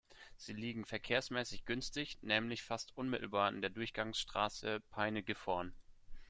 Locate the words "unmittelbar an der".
2.97-3.69